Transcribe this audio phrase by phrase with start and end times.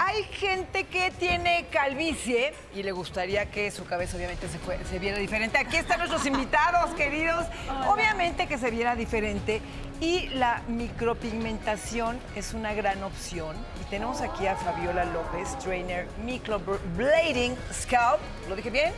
[0.00, 4.98] Hay gente que tiene calvicie y le gustaría que su cabeza obviamente se, fue- se
[5.00, 5.58] viera diferente.
[5.58, 7.44] Aquí están nuestros invitados, queridos.
[7.88, 9.60] Obviamente que se viera diferente.
[10.00, 13.56] Y la micropigmentación es una gran opción.
[13.80, 18.20] Y tenemos aquí a Fabiola López, trainer Microblading Scalp.
[18.48, 18.92] ¿Lo dije bien?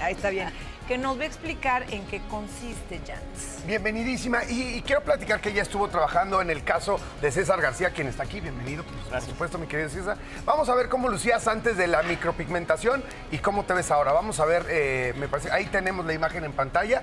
[0.00, 0.50] Ahí está bien.
[0.86, 3.66] Que nos va a explicar en qué consiste, Jans.
[3.66, 4.44] Bienvenidísima.
[4.44, 8.06] Y, y quiero platicar que ella estuvo trabajando en el caso de César García, quien
[8.06, 8.40] está aquí.
[8.40, 10.16] Bienvenido, pues, por supuesto, mi querido César.
[10.44, 14.12] Vamos a ver cómo lucías antes de la micropigmentación y cómo te ves ahora.
[14.12, 17.02] Vamos a ver, eh, me parece, ahí tenemos la imagen en pantalla.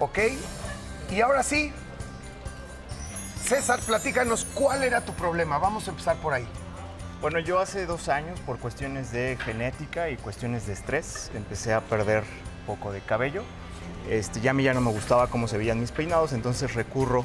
[0.00, 0.18] Ok.
[1.12, 1.72] Y ahora sí,
[3.44, 5.58] César, platícanos cuál era tu problema.
[5.58, 6.48] Vamos a empezar por ahí.
[7.20, 11.80] Bueno, yo hace dos años, por cuestiones de genética y cuestiones de estrés, empecé a
[11.80, 12.24] perder
[12.66, 13.42] poco de cabello.
[14.08, 17.24] Este, ya a mí ya no me gustaba cómo se veían mis peinados, entonces recurro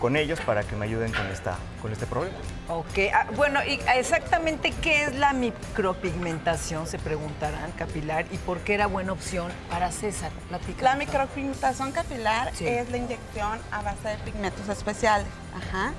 [0.00, 2.36] con ellos para que me ayuden con, esta, con este problema.
[2.68, 8.74] Ok, ah, bueno, y exactamente qué es la micropigmentación, se preguntarán, capilar, y por qué
[8.74, 10.30] era buena opción para César.
[10.48, 10.82] Platícanos.
[10.82, 12.66] La micropigmentación capilar Sí.
[12.66, 15.26] es la inyección a base de pigmentos especiales.
[15.54, 15.92] Ajá.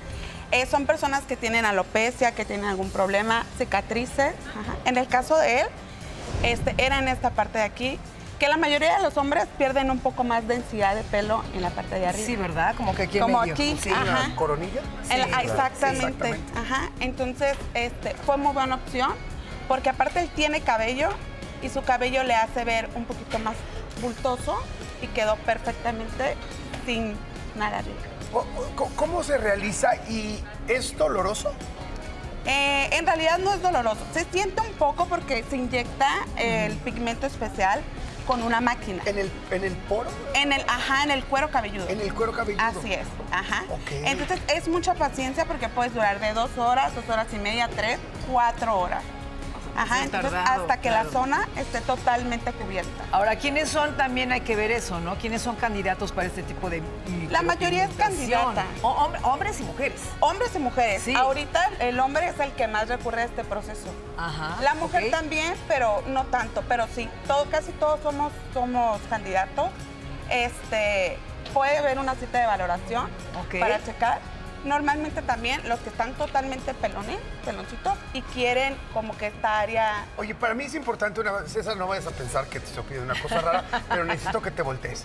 [0.54, 4.34] Eh, son personas que tienen alopecia, que tienen algún problema, cicatrices.
[4.50, 4.76] Ajá.
[4.84, 5.66] En el caso de él,
[6.44, 7.98] este, era en esta parte de aquí,
[8.38, 11.70] que la mayoría de los hombres pierden un poco más densidad de pelo en la
[11.70, 12.24] parte de arriba.
[12.26, 12.76] Sí, ¿verdad?
[12.76, 13.52] Como que aquí Como medio.
[13.54, 13.90] aquí, Sí.
[13.90, 14.26] ajá.
[14.26, 14.80] ¿Una coronilla?
[15.08, 15.42] La- Sí, claro.
[15.48, 16.06] exactamente.
[16.06, 16.52] Exactamente.
[16.58, 16.90] Ajá.
[17.00, 19.12] Entonces, este, fue muy buena opción
[19.66, 21.08] porque aparte él tiene cabello
[21.62, 23.54] y su cabello le hace ver un poquito más
[24.00, 24.56] bultoso
[25.02, 26.36] y quedó perfectamente
[26.86, 27.16] sin
[27.56, 27.96] nada arriba.
[28.32, 31.52] O- o- co- ¿Cómo se realiza y es doloroso?
[32.46, 34.00] Eh, en realidad no es doloroso.
[34.12, 37.80] Se siente un poco porque se inyecta el pigmento especial
[38.26, 39.02] con una máquina.
[39.06, 40.10] ¿En el, en el poro?
[40.34, 41.88] En el, ajá, en el cuero cabelludo.
[41.88, 42.62] En el cuero cabelludo.
[42.64, 43.64] Así es, ajá.
[43.70, 43.90] Ok.
[44.04, 47.98] Entonces es mucha paciencia porque puedes durar de dos horas, dos horas y media, tres,
[48.30, 49.02] cuatro horas.
[49.76, 51.04] Ajá, entonces tardado, hasta que claro.
[51.04, 53.04] la zona esté totalmente cubierta.
[53.12, 53.96] Ahora, ¿quiénes son?
[53.96, 55.16] También hay que ver eso, ¿no?
[55.16, 56.82] ¿Quiénes son candidatos para este tipo de
[57.30, 58.64] La mayoría es candidata.
[58.82, 60.00] Hombres y mujeres.
[60.20, 61.02] Hombres y mujeres.
[61.02, 61.14] Sí.
[61.14, 63.88] Ahorita el hombre es el que más recurre a este proceso.
[64.16, 64.56] Ajá.
[64.62, 66.62] La mujer también, pero no tanto.
[66.68, 69.70] Pero sí, todo, casi todos somos, somos candidatos.
[70.30, 71.18] Este,
[71.52, 73.10] puede haber una cita de valoración
[73.60, 74.20] para checar.
[74.64, 80.06] Normalmente también los que están totalmente pelones, peloncitos, y quieren como que esta área...
[80.16, 82.82] Oye, para mí es importante una vez, César, no vayas a pensar que te estoy
[82.84, 85.04] pidiendo una cosa rara, pero necesito que te voltees.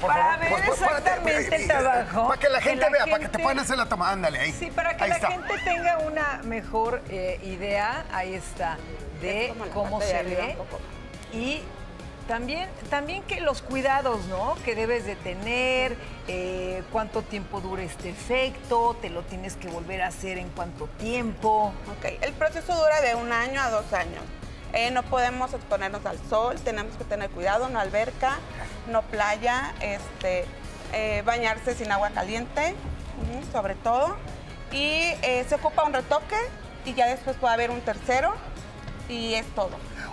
[0.00, 2.90] Por Para favor, ver pues, pues, exactamente el trabajo, Para que la que gente la
[2.90, 4.10] vea, para que te puedan hacer la toma.
[4.10, 4.52] Ándale, ahí.
[4.52, 5.28] Sí, para que Ahí la está.
[5.32, 8.78] gente tenga una mejor eh, idea, ahí está,
[9.20, 10.56] de Es cómo se ve.
[11.32, 11.62] Y
[12.28, 14.54] también, también que los cuidados, ¿no?
[14.64, 15.96] Que debes de tener,
[16.28, 20.86] eh, cuánto tiempo dura este efecto, te lo tienes que volver a hacer en cuánto
[20.98, 21.72] tiempo.
[21.96, 24.22] Ok, el proceso dura de un año a dos años.
[24.74, 28.36] Eh, no podemos exponernos al sol, tenemos que tener cuidado, no alberca,
[28.88, 30.44] no playa, este,
[30.92, 32.74] eh, bañarse sin agua caliente,
[33.50, 34.16] sobre todo.
[34.70, 35.14] Y
[35.48, 36.36] se ocupa un retoque
[36.84, 38.34] y ya después puede haber un tercero
[39.08, 39.70] y es todo.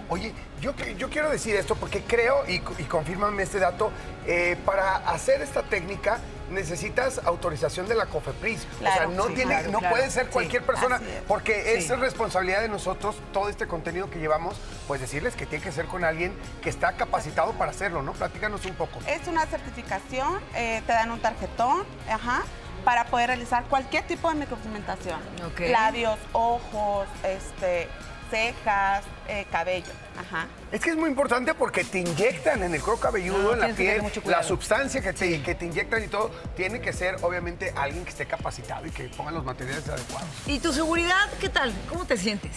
[0.10, 0.74] Oye, yo,
[1.10, 3.92] quiero decir esto porque creo, y, y confírmame este dato,
[4.28, 8.60] eh, para hacer esta técnica necesitas autorización de la COFEPRIS.
[8.60, 9.96] o sea, Claro, no, sí, tiene, claro, no claro.
[9.96, 11.24] puede ser Sí, cualquier persona, es.
[11.28, 14.56] porque es responsabilidad de nosotros todo este contenido que llevamos,
[14.88, 18.14] pues decirles que tiene que ser con alguien que está capacitado para hacerlo, ¿no?
[18.14, 19.00] Platícanos un poco.
[19.08, 22.44] Es una certificación, eh, te dan un tarjetón, ajá,
[22.84, 25.20] para poder realizar cualquier tipo de micropigmentación.
[25.48, 25.62] Ok.
[25.72, 27.88] Labios, ojos, este,
[28.36, 30.48] cejas, eh, cabello, ajá.
[30.72, 33.76] Es que es muy importante porque te inyectan en el cuero cabelludo, No, en la
[33.76, 38.04] piel, la sustancia que te, que te inyectan y todo, tiene que ser obviamente alguien
[38.04, 40.28] que esté capacitado y que ponga los materiales adecuados.
[40.48, 41.74] ¿Y tu seguridad qué tal?
[41.88, 42.52] ¿Cómo te sientes?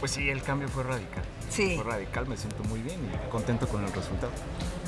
[0.00, 1.22] Pues sí, el cambio fue radical.
[1.50, 1.76] Sí.
[1.76, 4.32] Fue radical, me siento muy bien y contento con el resultado.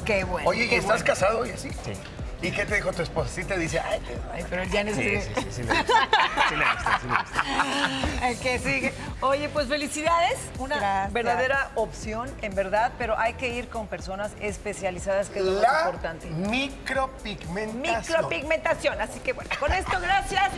[0.06, 0.48] Qué bueno.
[0.48, 1.04] Oye, ¿y qué estás bueno.
[1.06, 1.68] casado y así?
[1.84, 1.92] Sí.
[2.42, 3.30] ¿Y qué te dijo tu esposa?
[3.30, 6.08] Sí te dice, ay, te- Ay, pero ya no Sí, sí, sí, sí, le gusta.
[6.48, 8.42] Sí le gusta, sí le gusta.
[8.42, 8.92] Que sigue.
[9.21, 10.39] Oye, pues felicidades.
[10.59, 11.13] Una Gracias.
[11.13, 15.87] verdadera opción, en verdad, pero hay que ir con personas especializadas, que es lo más
[15.87, 16.27] importante.
[16.28, 17.81] micropigmentación.
[17.81, 19.01] Micropigmentación.
[19.01, 20.55] Así que bueno, con esto, gracias.